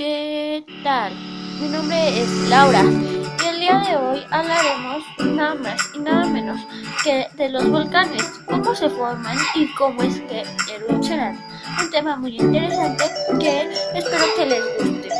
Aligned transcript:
¿Qué 0.00 0.64
tal? 0.82 1.12
Mi 1.60 1.68
nombre 1.68 2.22
es 2.22 2.30
Laura 2.48 2.82
y 2.82 3.46
el 3.46 3.60
día 3.60 3.82
de 3.86 3.96
hoy 3.98 4.24
hablaremos 4.30 5.04
nada 5.18 5.54
más 5.56 5.78
y 5.94 5.98
nada 5.98 6.24
menos 6.24 6.58
que 7.04 7.26
de 7.34 7.50
los 7.50 7.68
volcanes, 7.68 8.22
cómo 8.46 8.74
se 8.74 8.88
forman 8.88 9.36
y 9.54 9.70
cómo 9.74 10.02
es 10.02 10.18
que 10.22 10.42
erupcionan. 10.74 11.38
Un 11.82 11.90
tema 11.90 12.16
muy 12.16 12.34
interesante 12.34 13.04
que 13.38 13.70
espero 13.94 14.24
que 14.36 14.46
les 14.46 14.64
guste. 14.78 15.10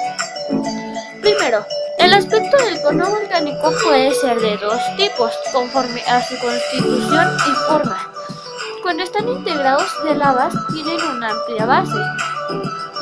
Primero, 1.20 1.62
el 1.98 2.14
aspecto 2.14 2.56
del 2.56 2.80
cono 2.80 3.10
volcánico 3.10 3.74
puede 3.84 4.14
ser 4.14 4.40
de 4.40 4.56
dos 4.56 4.80
tipos, 4.96 5.30
conforme 5.52 6.00
a 6.08 6.22
su 6.22 6.38
constitución 6.38 7.36
y 7.36 7.68
forma. 7.68 8.10
Cuando 8.82 9.02
están 9.02 9.28
integrados 9.28 9.92
de 10.04 10.14
lavas, 10.14 10.54
tienen 10.72 11.02
una 11.02 11.28
amplia 11.32 11.66
base 11.66 11.98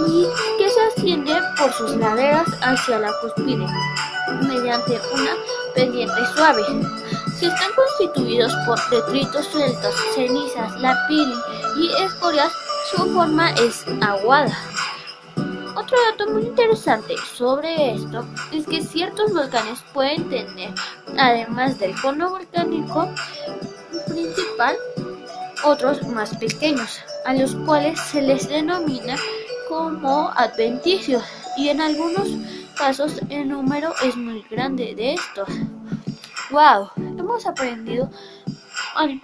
y 0.07 0.27
que 0.59 0.68
asciende 0.99 1.33
por 1.57 1.73
sus 1.75 1.95
laderas 1.97 2.49
hacia 2.61 2.99
la 2.99 3.13
cúspide 3.21 3.67
mediante 4.43 5.01
una 5.15 5.31
pendiente 5.73 6.27
suave. 6.35 6.63
Si 7.39 7.47
están 7.47 7.71
constituidos 7.77 8.53
por 8.67 8.79
detritos 8.91 9.47
sueltos, 9.47 9.95
cenizas, 10.17 10.81
lapili 10.81 11.35
y 11.77 12.03
escorias, 12.03 12.53
su 12.91 13.07
forma 13.15 13.51
es 13.53 13.85
aguada. 14.01 14.59
Otro 15.77 15.97
dato 16.11 16.33
muy 16.33 16.43
interesante 16.43 17.15
sobre 17.33 17.95
esto 17.95 18.25
es 18.51 18.67
que 18.67 18.83
ciertos 18.83 19.33
volcanes 19.33 19.79
pueden 19.95 20.29
tener, 20.29 20.75
además 21.17 21.79
del 21.79 21.95
cono 22.01 22.31
volcánico 22.31 23.09
principal, 24.09 24.77
otros 25.65 26.03
más 26.09 26.37
pequeños, 26.37 26.99
a 27.25 27.35
los 27.35 27.55
cuales 27.55 28.01
se 28.01 28.21
les 28.21 28.49
denomina 28.49 29.15
como 29.69 30.31
adventicios 30.35 31.23
y 31.57 31.69
en 31.69 31.81
algunos 31.81 32.29
casos 32.77 33.21
el 33.29 33.49
número 33.49 33.93
es 34.03 34.17
muy 34.17 34.43
grande 34.51 34.95
de 34.95 35.15
estos. 35.15 35.49
¡Wow! 36.51 36.91
Hemos 36.97 37.47
aprendido 37.47 38.11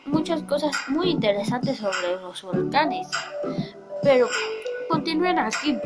muchas 0.06 0.42
cosas 0.42 0.73
muy 0.89 1.11
interesantes 1.11 1.78
sobre 1.78 2.20
los 2.20 2.42
volcanes. 2.42 3.09
Pero 4.03 4.28
continúen 4.89 5.39
aquí. 5.39 5.78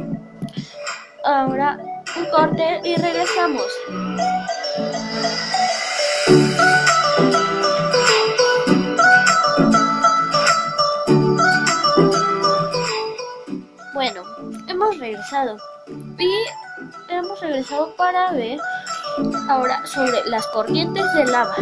Ahora 1.24 1.78
un 2.16 2.30
corte 2.30 2.80
y 2.84 2.96
regresamos. 2.96 3.66
Bueno, 13.94 14.22
hemos 14.66 14.98
regresado 14.98 15.56
y 16.18 16.30
hemos 17.08 17.40
regresado 17.40 17.94
para 17.96 18.32
ver 18.32 18.60
ahora 19.48 19.84
sobre 19.86 20.24
las 20.26 20.46
corrientes 20.48 21.04
de 21.14 21.24
lava, 21.24 21.56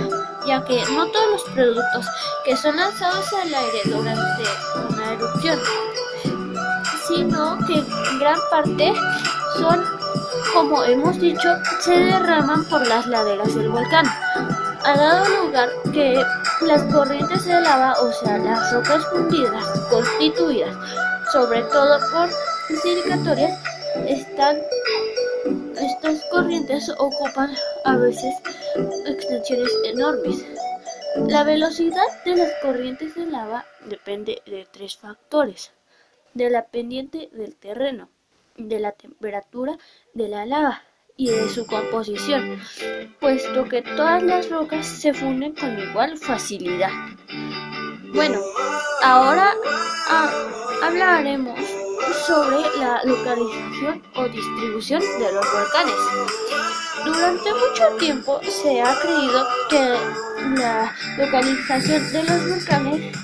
ya 0.47 0.65
que 0.65 0.85
no 0.93 1.07
todos 1.07 1.31
los 1.31 1.43
productos 1.55 2.07
que 2.45 2.57
son 2.57 2.77
lanzados 2.77 3.33
al 3.33 3.55
aire 3.55 3.81
durante 3.85 4.43
una 4.91 5.13
erupción, 5.13 5.59
sino 7.07 7.59
que 7.67 7.85
gran 8.19 8.39
parte 8.51 8.93
son, 9.59 9.85
como 10.53 10.83
hemos 10.83 11.19
dicho, 11.21 11.49
se 11.81 11.93
derraman 11.93 12.65
por 12.65 12.87
las 12.89 13.07
laderas 13.07 13.55
del 13.55 13.69
volcán. 13.69 14.07
Ha 14.85 14.97
dado 14.97 15.45
lugar 15.45 15.69
que 15.93 16.21
las 16.63 16.83
corrientes 16.93 17.45
de 17.45 17.61
lava, 17.61 17.95
o 18.01 18.13
sea, 18.13 18.39
las 18.39 18.73
rocas 18.73 19.05
fundidas, 19.13 19.65
constituidas 19.91 20.77
sobre 21.33 21.63
todo 21.63 21.99
por 22.11 22.31
silicatorias, 22.79 23.59
están 24.07 24.57
estas 25.81 26.25
corrientes 26.31 26.91
ocupan 26.99 27.55
a 27.85 27.97
veces 27.97 28.35
extensiones 29.07 29.73
enormes. 29.85 30.45
La 31.29 31.45
velocidad 31.45 32.07
de 32.25 32.37
las 32.37 32.51
corrientes 32.63 33.15
de 33.15 33.27
lava 33.27 33.65
depende 33.85 34.43
de 34.47 34.67
tres 34.71 34.97
factores: 34.97 35.73
de 36.35 36.51
la 36.51 36.67
pendiente 36.67 37.29
del 37.33 37.57
terreno, 37.57 38.09
de 38.57 38.81
la 38.81 38.93
temperatura 38.93 39.79
de 40.15 40.29
la 40.29 40.47
lava 40.47 40.83
y 41.17 41.31
de 41.31 41.49
su 41.49 41.67
composición, 41.67 42.61
puesto 43.21 43.65
que 43.65 43.83
todas 43.83 44.23
las 44.23 44.51
rocas 44.51 44.87
se 44.87 45.15
funden 45.15 45.55
con 45.55 45.79
igual 45.79 46.19
facilidad. 46.19 46.91
Bueno, 48.13 48.41
ahora 49.03 49.53
ah, 50.09 50.66
hablaremos 50.83 51.59
sobre 52.27 52.57
la 52.79 53.01
localización 53.05 54.03
o 54.15 54.25
distribución 54.29 55.01
de 55.01 55.33
los 55.33 55.47
volcanes. 55.53 55.95
Durante 57.05 57.51
mucho 57.53 57.97
tiempo 57.99 58.41
se 58.43 58.83
ha 58.83 58.99
creído 59.01 59.47
que 59.69 59.97
la 60.59 60.95
localización 61.19 62.13
de 62.13 62.23
los 62.25 62.49
volcanes 62.49 63.17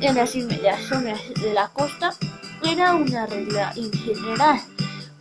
en 0.00 0.14
las 0.14 0.34
inmediaciones 0.34 1.20
de 1.40 1.54
la 1.54 1.68
costa 1.68 2.14
era 2.62 2.94
una 2.94 3.26
regla 3.26 3.72
en 3.76 3.92
general, 3.92 4.60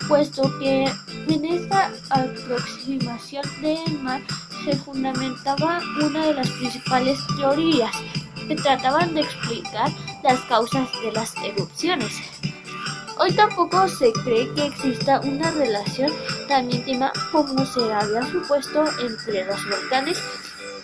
puesto 0.08 0.44
que 0.60 0.86
en 1.30 1.46
esta 1.46 1.92
aproximación 2.10 3.44
del 3.62 4.00
mar 4.02 4.22
se 4.64 4.76
fundamentaba 4.78 5.82
una 6.02 6.28
de 6.28 6.34
las 6.34 6.50
principales 6.50 7.20
teorías 7.38 7.92
que 8.48 8.56
trataban 8.56 9.14
de 9.14 9.22
explicar 9.22 9.90
las 10.24 10.40
causas 10.42 10.90
de 11.02 11.12
las 11.12 11.36
erupciones. 11.44 12.12
Hoy 13.20 13.32
tampoco 13.36 13.88
se 13.88 14.12
cree 14.12 14.52
que 14.54 14.66
exista 14.66 15.20
una 15.22 15.52
relación 15.52 16.12
tan 16.48 16.72
íntima 16.72 17.12
como 17.32 17.66
se 17.66 17.94
había 17.94 18.24
supuesto 18.24 18.84
entre 19.00 19.46
los 19.46 19.70
volcanes 19.70 20.22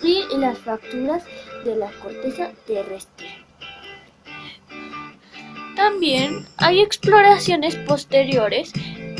y 0.02 0.24
las 0.36 0.58
fracturas 0.58 1.24
de 1.64 1.76
la 1.76 1.90
corteza 2.00 2.50
terrestre. 2.66 3.44
También 5.74 6.46
hay 6.58 6.80
exploraciones 6.80 7.74
posteriores 7.76 8.72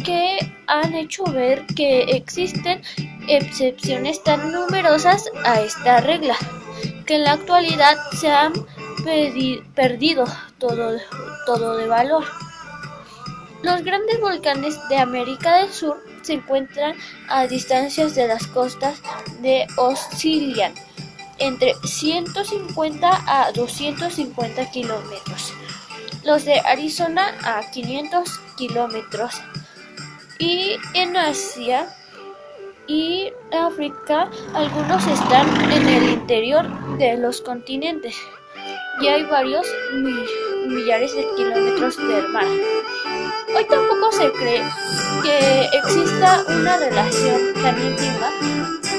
que 0.05 0.39
han 0.67 0.95
hecho 0.95 1.25
ver 1.25 1.67
que 1.75 2.03
existen 2.03 2.83
excepciones 3.29 4.23
tan 4.23 4.53
numerosas 4.53 5.31
a 5.45 5.61
esta 5.61 6.01
regla 6.01 6.37
que 7.11 7.17
en 7.17 7.25
la 7.25 7.33
actualidad 7.33 7.97
se 8.21 8.31
han 8.31 8.53
perdido 9.75 10.25
todo, 10.59 10.97
todo 11.45 11.77
de 11.77 11.89
valor. 11.89 12.25
Los 13.65 13.83
grandes 13.83 14.21
volcanes 14.21 14.79
de 14.89 14.97
América 14.97 15.57
del 15.57 15.73
Sur 15.73 16.01
se 16.23 16.35
encuentran 16.35 16.95
a 17.29 17.49
distancias 17.49 18.15
de 18.15 18.29
las 18.29 18.47
costas 18.47 19.03
de 19.43 19.67
oscilan 19.77 20.73
entre 21.39 21.75
150 21.83 23.11
a 23.27 23.51
250 23.51 24.71
kilómetros, 24.71 25.53
los 26.23 26.45
de 26.45 26.61
Arizona 26.61 27.35
a 27.43 27.69
500 27.73 28.39
kilómetros 28.57 29.35
y 30.39 30.77
en 30.95 31.17
Asia 31.17 31.93
y 32.91 33.33
África 33.53 34.29
algunos 34.53 35.07
están 35.07 35.47
en 35.71 35.89
el 35.89 36.11
interior 36.11 36.67
de 36.99 37.17
los 37.19 37.41
continentes 37.41 38.17
y 39.01 39.07
hay 39.07 39.23
varios 39.27 39.65
millares 40.67 41.15
de 41.15 41.25
kilómetros 41.37 41.97
del 41.97 42.29
mar. 42.31 42.47
Hoy 43.57 43.65
tampoco 43.69 44.11
se 44.11 44.33
cree 44.33 44.65
que 45.23 45.69
exista 45.79 46.43
una 46.49 46.77
relación 46.79 47.55
tan 47.63 47.81
íntima 47.81 48.29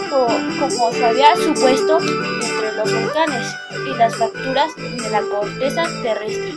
como 0.10 0.94
se 0.94 1.06
había 1.06 1.36
supuesto 1.36 2.00
entre 2.00 2.72
los 2.78 2.94
volcanes 2.94 3.54
y 3.86 3.98
las 3.98 4.16
fracturas 4.16 4.74
de 4.78 5.10
la 5.10 5.22
corteza 5.22 5.84
terrestre. 6.02 6.54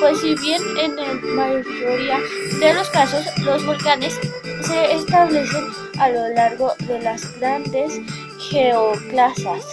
Pues 0.00 0.20
si 0.20 0.34
bien 0.36 0.62
en 0.78 0.96
la 0.96 1.14
mayoría 1.34 2.18
de 2.60 2.74
los 2.74 2.88
casos 2.90 3.26
los 3.44 3.64
volcanes 3.66 4.18
se 4.62 4.94
establecen 4.94 5.64
a 5.98 6.10
lo 6.10 6.28
largo 6.34 6.72
de 6.80 7.00
las 7.00 7.38
grandes 7.38 8.00
geoclasas, 8.50 9.64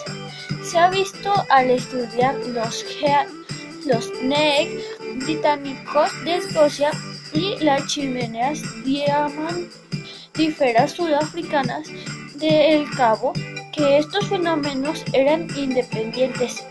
se 0.64 0.78
ha 0.78 0.90
visto 0.90 1.34
al 1.50 1.72
estudiar 1.72 2.36
los, 2.36 2.86
los 3.86 4.10
británicos 5.26 6.12
de 6.24 6.38
Escocia 6.38 6.92
y 7.34 7.58
las 7.64 7.88
chimeneas 7.88 8.62
diamantíferas 8.84 10.92
sudafricanas 10.92 11.88
de 12.36 12.76
El 12.76 12.88
Cabo 12.92 13.34
que 13.74 13.98
estos 13.98 14.28
fenómenos 14.28 15.04
eran 15.14 15.48
independientes 15.56 16.64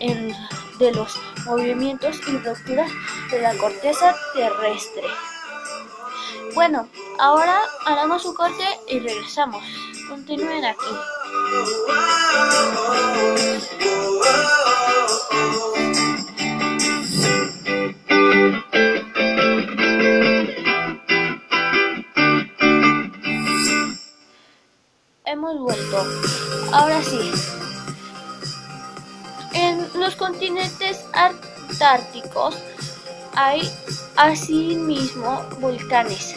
de 0.79 0.93
los 0.93 1.19
movimientos 1.45 2.19
y 2.27 2.37
rupturas 2.37 2.89
de 3.31 3.41
la 3.41 3.53
corteza 3.55 4.15
terrestre. 4.33 5.03
Bueno, 6.53 6.87
ahora 7.19 7.61
haremos 7.85 8.25
un 8.25 8.33
corte 8.33 8.65
y 8.87 8.99
regresamos. 8.99 9.63
Continúen 10.09 10.65
aquí. 10.65 10.85
hemos 25.25 25.59
vuelto. 25.59 26.03
Ahora 26.71 27.01
sí. 27.03 27.31
En 29.53 29.87
los 29.99 30.15
continentes 30.15 31.05
antárticos 31.13 32.57
hay 33.35 33.61
asimismo 34.15 35.43
volcanes. 35.59 36.35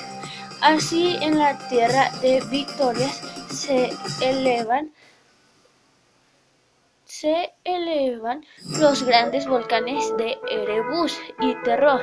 Así 0.63 1.19
en 1.21 1.39
la 1.39 1.59
tierra 1.69 2.11
de 2.23 2.41
Victorias 2.49 3.21
se 3.51 3.91
elevan 4.21 4.93
se 7.23 7.53
elevan 7.65 8.45
los 8.81 9.03
grandes 9.03 9.47
volcanes 9.47 10.17
de 10.17 10.39
Erebus 10.51 11.17
y 11.41 11.55
Terror. 11.63 12.01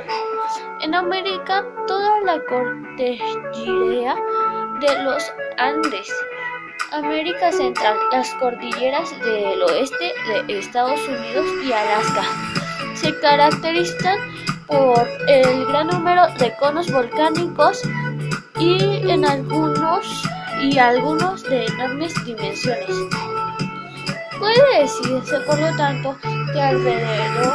En 0.82 0.94
América, 0.94 1.66
toda 1.88 2.22
la 2.22 2.40
cordillera 2.46 4.16
de 4.80 5.04
los 5.04 5.34
Andes. 5.58 6.14
América 6.92 7.52
Central, 7.52 7.98
las 8.12 8.34
cordilleras 8.36 9.10
del 9.20 9.62
oeste 9.64 10.14
de 10.48 10.60
Estados 10.60 11.02
Unidos 11.08 11.46
y 11.66 11.72
Alaska. 11.74 12.24
Se 12.94 13.20
caracterizan 13.20 14.20
por 14.68 15.08
el 15.28 15.66
gran 15.66 15.88
número 15.88 16.28
de 16.38 16.56
conos 16.58 16.92
volcánicos 16.92 17.82
y 18.60 19.10
en 19.10 19.26
algunos 19.26 20.24
y 20.62 20.78
algunos 20.78 21.44
de 21.44 21.66
enormes 21.66 22.14
dimensiones. 22.26 22.96
Puede 24.38 24.82
decirse, 24.82 25.40
por 25.46 25.60
lo 25.60 25.76
tanto, 25.78 26.18
que 26.54 26.62
alrededor 26.62 27.54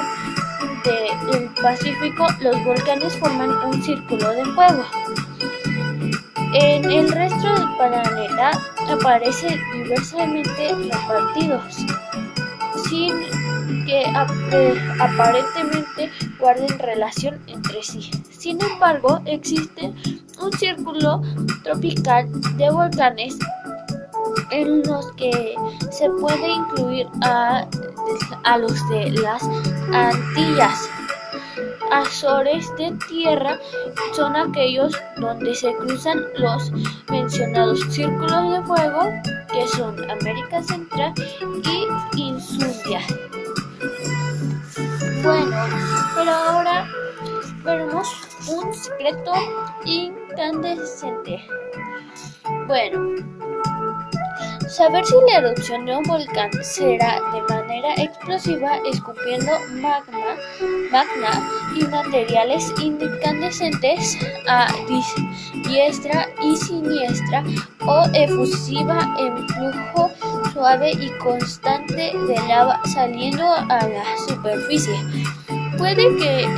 del 0.84 1.48
Pacífico 1.62 2.26
los 2.40 2.64
volcanes 2.64 3.16
forman 3.18 3.50
un 3.66 3.82
círculo 3.82 4.28
de 4.30 4.44
fuego. 4.46 4.84
En 6.54 6.84
el 6.84 7.10
resto 7.10 7.52
del 7.54 7.76
planeta 7.76 8.50
aparecen 8.88 9.58
diversamente 9.72 10.74
repartidos, 10.74 11.74
sin 12.88 13.12
que 13.86 14.04
aparentemente 15.00 16.10
guarden 16.38 16.78
relación 16.78 17.40
entre 17.46 17.82
sí. 17.82 18.10
Sin 18.30 18.62
embargo, 18.62 19.20
existe 19.24 19.92
un 20.44 20.52
círculo 20.52 21.22
tropical 21.62 22.28
de 22.56 22.70
volcanes 22.70 23.38
en 24.50 24.82
los 24.82 25.10
que 25.12 25.54
se 25.90 26.10
puede 26.20 26.52
incluir 26.52 27.06
a, 27.22 27.66
a 28.44 28.58
los 28.58 28.88
de 28.88 29.10
las 29.10 29.42
Antillas. 29.92 30.88
Azores 31.90 32.66
de 32.76 32.92
tierra 33.08 33.58
son 34.14 34.34
aquellos 34.34 34.92
donde 35.16 35.54
se 35.54 35.72
cruzan 35.76 36.24
los 36.36 36.72
mencionados 37.08 37.80
círculos 37.90 38.50
de 38.50 38.62
fuego 38.62 39.10
que 39.52 39.68
son 39.68 40.10
América 40.10 40.62
Central 40.62 41.14
y 41.62 42.20
Insuria. 42.20 43.00
Bueno, 45.22 45.56
pero 46.16 46.30
ahora 46.30 46.88
veremos 47.64 48.08
un 48.48 48.74
secreto 48.74 49.32
incandescente. 49.84 51.44
Bueno, 52.66 53.14
Saber 54.68 55.04
si 55.06 55.14
la 55.30 55.38
erupción 55.38 55.84
de 55.84 55.96
un 55.96 56.02
volcán 56.04 56.50
será 56.62 57.20
de 57.32 57.42
manera 57.54 57.94
explosiva 57.96 58.78
escupiendo 58.90 59.52
magma, 59.74 60.34
magna 60.90 61.48
y 61.76 61.84
materiales 61.84 62.72
incandescentes 62.80 64.18
a 64.48 64.66
diestra 65.68 66.28
y 66.42 66.56
siniestra 66.56 67.44
o 67.86 68.02
efusiva 68.14 69.14
en 69.20 69.48
flujo 69.48 70.10
suave 70.52 70.92
y 70.92 71.10
constante 71.18 72.12
de 72.26 72.34
lava 72.48 72.80
saliendo 72.86 73.44
a 73.46 73.86
la 73.86 74.04
superficie. 74.26 74.96
Puede 75.76 76.16
que 76.16 76.48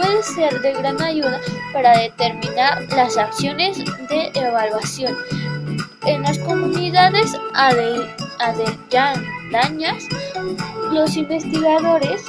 puede 0.00 0.22
ser 0.22 0.60
de 0.62 0.72
gran 0.72 1.00
ayuda 1.02 1.40
para 1.72 1.98
determinar 1.98 2.86
las 2.96 3.16
acciones 3.16 3.78
de 4.08 4.30
evaluación. 4.34 5.16
En 6.06 6.22
las 6.22 6.38
comunidades 6.38 7.36
aledañas, 7.54 8.14
los 10.90 11.16
investigadores 11.16 12.24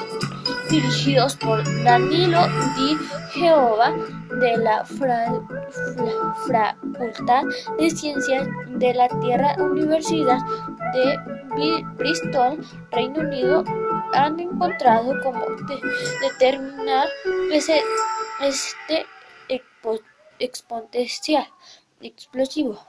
dirigidos 0.70 1.36
por 1.38 1.64
Danilo 1.84 2.48
Di 2.76 2.98
Jehová 3.34 3.94
de 4.40 4.58
la 4.58 4.86
Facultad 6.48 7.44
de 7.78 7.90
Ciencias 7.90 8.48
de 8.68 8.94
la 8.94 9.08
Tierra 9.20 9.56
Universidad 9.60 10.40
de 10.94 11.84
Bristol, 11.98 12.60
Reino 12.92 13.20
Unido, 13.22 13.64
han 14.14 14.40
encontrado 14.40 15.14
cómo 15.22 15.46
determinar 16.22 17.08
ese, 17.52 17.82
este 18.42 19.06
exponencial 20.40 21.48
explosivo. 22.02 22.80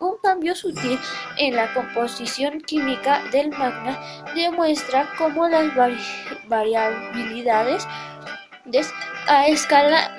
Un 0.00 0.16
cambio 0.22 0.54
sutil 0.54 0.98
en 1.38 1.56
la 1.56 1.72
composición 1.72 2.60
química 2.60 3.22
del 3.30 3.50
magma 3.50 3.98
demuestra 4.34 5.08
cómo 5.16 5.48
las 5.48 5.74
variabilidades 6.48 7.86
a 9.28 9.46
escala 9.48 10.16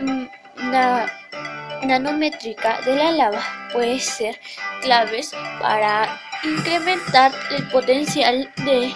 nanométrica 1.83 2.81
de 2.81 2.95
la 2.95 3.11
lava 3.11 3.43
pueden 3.73 3.99
ser 3.99 4.39
claves 4.81 5.31
para 5.59 6.19
incrementar 6.43 7.31
el 7.51 7.67
potencial 7.69 8.51
de, 8.57 8.93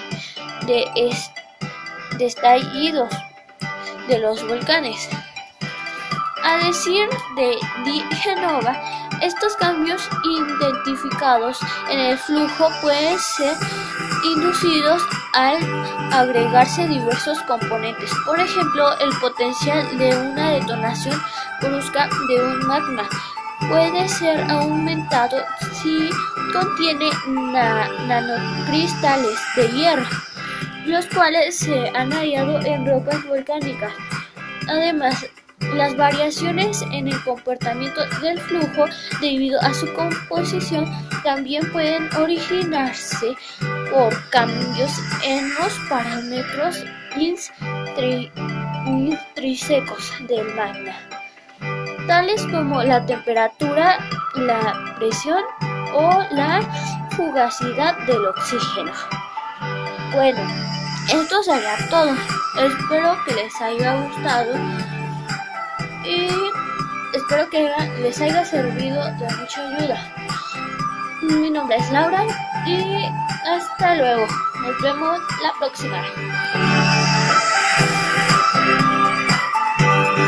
de, 0.66 0.86
de 2.19 3.07
de 4.10 4.19
los 4.19 4.45
volcanes. 4.45 5.10
A 6.44 6.57
decir 6.66 7.07
de 7.38 7.57
Di 7.86 8.01
Genova, 8.18 8.75
estos 9.21 9.56
cambios 9.56 10.01
identificados 10.25 11.60
en 11.89 12.00
el 12.00 12.18
flujo 12.18 12.69
pueden 12.81 13.18
ser 13.19 13.56
inducidos 14.25 15.01
al 15.33 15.57
agregarse 16.12 16.88
diversos 16.88 17.39
componentes, 17.44 18.12
por 18.25 18.38
ejemplo, 18.38 18.98
el 19.00 19.18
potencial 19.19 19.98
de 19.98 20.10
una 20.18 20.51
detonación 20.51 21.22
brusca 21.62 22.10
de 22.27 22.42
un 22.42 22.68
magma 22.68 23.07
puede 23.69 24.07
ser 24.07 24.39
aumentado 24.50 25.38
si 25.81 26.10
contiene 26.51 27.10
nanocristales 28.08 29.38
de 29.55 29.67
hierro, 29.70 30.05
los 30.89 31.05
cuales 31.08 31.55
se 31.58 31.89
han 31.96 32.12
hallado 32.12 32.60
en 32.65 32.86
rocas 32.86 33.25
volcánicas. 33.27 33.93
Además, 34.67 35.25
las 35.74 35.96
variaciones 35.96 36.81
en 36.91 37.08
el 37.08 37.24
comportamiento 37.24 38.01
del 38.22 38.39
flujo 38.39 38.86
debido 39.22 39.62
a 39.62 39.74
su 39.74 39.91
composición 39.93 40.86
también 41.24 41.69
pueden 41.72 42.10
originarse 42.15 43.36
por 43.91 44.29
cambios 44.29 44.91
en 45.24 45.53
los 45.55 45.74
parámetros 45.89 46.84
intrínsecos 48.88 50.13
del 50.27 50.53
magma, 50.55 50.96
tales 52.08 52.41
como 52.48 52.81
la 52.84 53.05
temperatura, 53.05 54.00
la 54.36 54.96
presión 54.98 55.43
o 55.93 56.24
la 56.31 56.62
fugacidad 57.12 57.98
del 58.08 58.25
oxígeno. 58.27 58.93
Bueno, 60.13 60.39
esto 61.12 61.44
sería 61.44 61.78
todo. 61.89 62.13
Espero 62.56 63.18
que 63.25 63.36
les 63.36 63.62
haya 63.62 64.01
gustado 64.01 64.54
y 66.06 66.30
espero 67.16 67.50
que 67.50 67.72
les 68.01 68.20
haya 68.22 68.46
servido 68.46 69.04
de 69.18 69.36
mucha 69.36 69.68
ayuda. 69.68 70.16
Mi 71.22 71.50
nombre 71.50 71.78
es 71.78 71.92
Laura 71.92 72.24
y 72.66 73.06
hasta 73.48 73.96
luego. 73.96 74.28
Nos 74.62 74.82
vemos 74.82 75.20
la 75.44 75.54
próxima. 75.60 76.04